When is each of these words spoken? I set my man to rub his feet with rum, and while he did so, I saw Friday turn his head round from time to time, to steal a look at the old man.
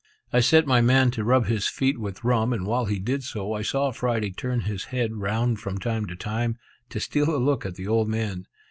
I 0.33 0.39
set 0.39 0.65
my 0.65 0.81
man 0.81 1.11
to 1.11 1.23
rub 1.23 1.45
his 1.45 1.67
feet 1.67 1.99
with 1.99 2.23
rum, 2.23 2.53
and 2.53 2.65
while 2.65 2.85
he 2.85 2.97
did 2.97 3.21
so, 3.23 3.53
I 3.53 3.61
saw 3.61 3.91
Friday 3.91 4.31
turn 4.31 4.61
his 4.61 4.85
head 4.85 5.13
round 5.13 5.59
from 5.59 5.77
time 5.77 6.07
to 6.07 6.15
time, 6.15 6.57
to 6.89 6.99
steal 6.99 7.29
a 7.29 7.37
look 7.37 7.67
at 7.67 7.75
the 7.75 7.87
old 7.87 8.09
man. 8.09 8.47